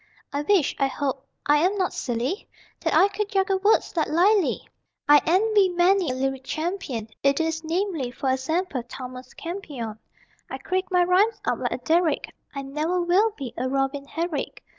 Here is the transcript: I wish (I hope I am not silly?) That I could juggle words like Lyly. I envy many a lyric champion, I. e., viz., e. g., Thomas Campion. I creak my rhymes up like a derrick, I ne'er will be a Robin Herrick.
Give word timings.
I 0.33 0.41
wish 0.41 0.75
(I 0.79 0.87
hope 0.87 1.27
I 1.45 1.57
am 1.57 1.77
not 1.77 1.93
silly?) 1.93 2.47
That 2.79 2.95
I 2.95 3.07
could 3.09 3.29
juggle 3.29 3.59
words 3.59 3.95
like 3.95 4.07
Lyly. 4.07 4.67
I 5.07 5.21
envy 5.27 5.69
many 5.69 6.09
a 6.09 6.15
lyric 6.15 6.43
champion, 6.43 7.07
I. 7.23 7.27
e., 7.29 7.33
viz., 7.33 7.63
e. 7.63 7.85
g., 7.93 8.83
Thomas 8.89 9.33
Campion. 9.35 9.99
I 10.49 10.57
creak 10.57 10.89
my 10.89 11.03
rhymes 11.03 11.39
up 11.45 11.59
like 11.59 11.71
a 11.73 11.77
derrick, 11.77 12.33
I 12.55 12.63
ne'er 12.63 13.01
will 13.01 13.29
be 13.37 13.53
a 13.55 13.69
Robin 13.69 14.07
Herrick. 14.07 14.63